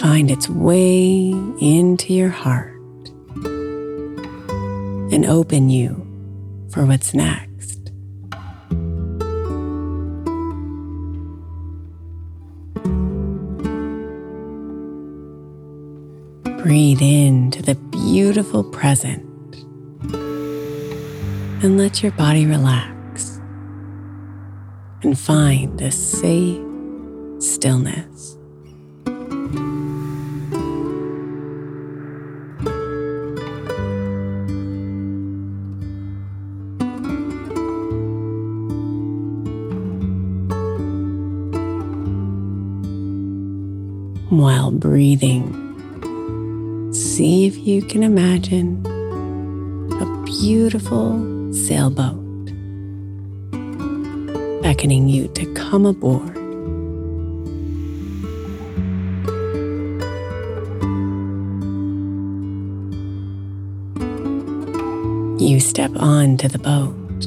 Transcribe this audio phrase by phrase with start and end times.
[0.00, 1.28] find its way
[1.60, 2.72] into your heart
[5.12, 5.94] and open you
[6.72, 7.92] for what's next.
[16.62, 19.26] Breathe into the beautiful present
[21.62, 23.38] and let your body relax
[25.02, 26.64] and find a safe
[27.38, 28.39] stillness.
[44.30, 45.56] While breathing.
[46.92, 48.86] See if you can imagine
[50.00, 52.16] a beautiful sailboat
[54.62, 56.36] beckoning you to come aboard.
[65.40, 67.24] You step onto the boat,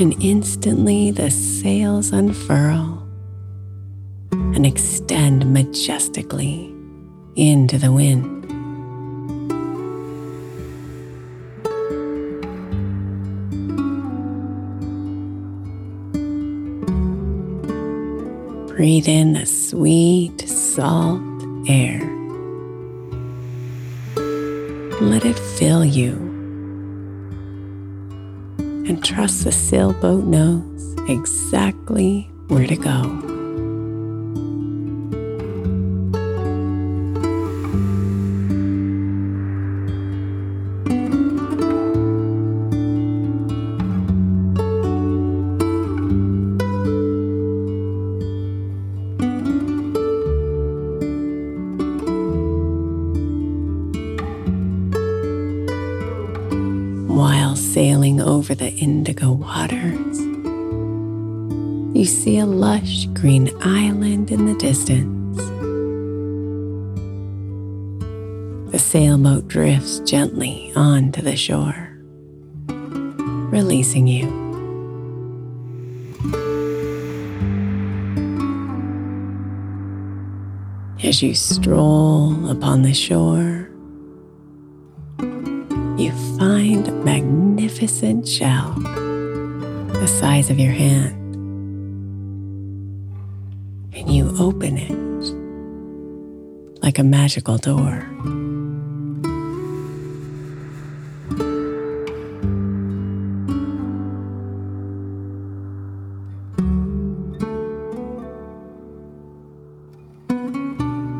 [0.00, 2.97] and instantly the sails unfurl
[4.58, 6.74] and extend majestically
[7.36, 8.42] into the wind.
[18.66, 21.22] Breathe in the sweet, salt
[21.68, 22.00] air.
[25.00, 26.14] Let it fill you.
[28.88, 33.37] And trust the sailboat knows exactly where to go.
[57.78, 60.18] Sailing over the indigo waters.
[61.96, 65.38] You see a lush green island in the distance.
[68.72, 71.96] The sailboat drifts gently onto the shore,
[73.52, 74.26] releasing you.
[81.04, 83.67] As you stroll upon the shore,
[87.88, 88.74] magnificent shell
[90.00, 91.14] the size of your hand.
[93.94, 94.92] And you open it
[96.82, 98.04] like a magical door.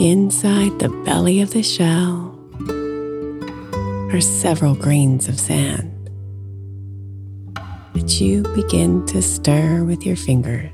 [0.00, 2.38] Inside the belly of the shell
[4.12, 5.93] are several grains of sand
[7.94, 10.70] that you begin to stir with your fingers.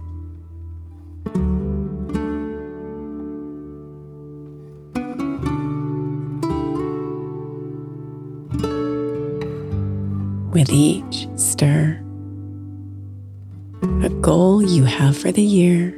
[10.53, 12.03] With each stir,
[14.03, 15.97] a goal you have for the year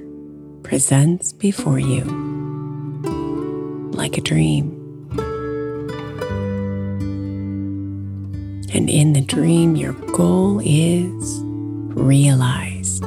[0.63, 2.05] presents before you
[3.93, 4.82] like a dream.
[8.75, 11.41] And in the dream, your goal is
[11.95, 13.05] realized.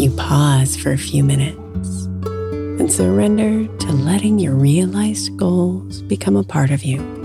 [0.00, 2.04] You pause for a few minutes
[2.78, 7.17] and surrender to letting your realized goals become a part of you.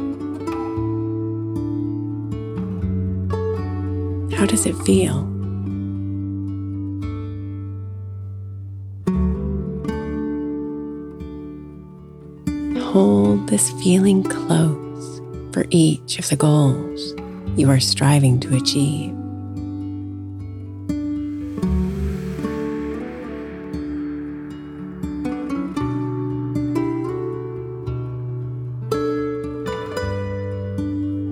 [4.43, 5.13] How does it feel?
[12.91, 15.21] Hold this feeling close
[15.53, 17.13] for each of the goals
[17.55, 19.11] you are striving to achieve.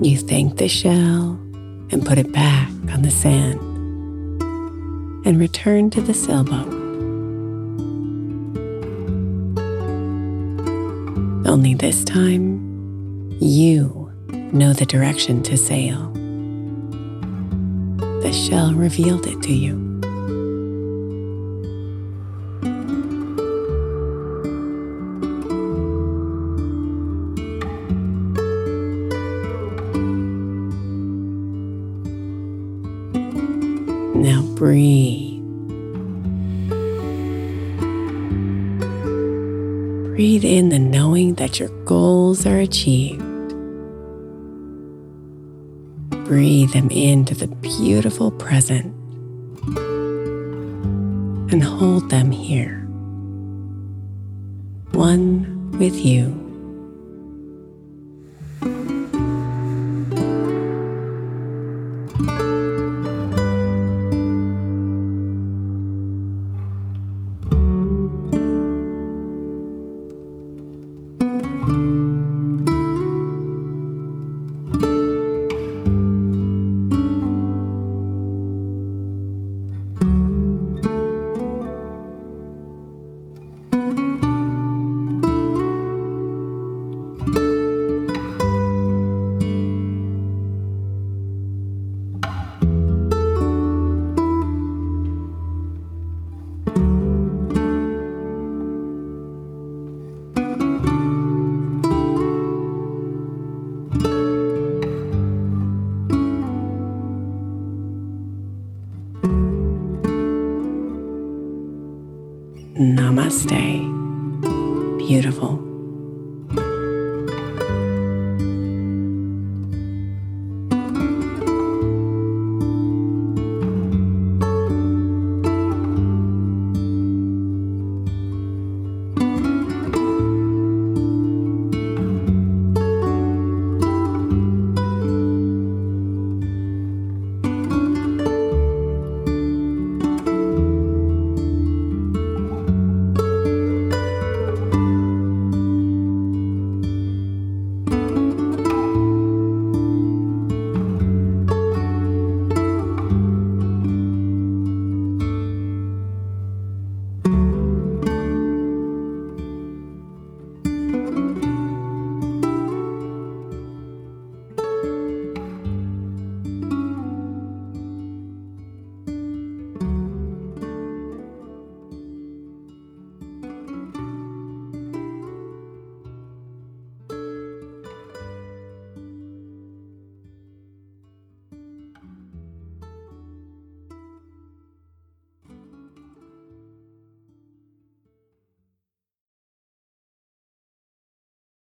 [0.02, 1.41] You thank the shell
[1.92, 3.60] and put it back on the sand
[5.26, 6.68] and return to the sailboat.
[11.48, 14.12] Only this time, you
[14.54, 16.12] know the direction to sail.
[18.22, 19.91] The shell revealed it to you.
[41.12, 43.20] Knowing that your goals are achieved.
[46.24, 48.96] Breathe them into the beautiful present
[51.52, 52.78] and hold them here,
[54.94, 56.51] one with you.
[112.82, 113.86] Namaste.
[114.98, 115.71] Beautiful.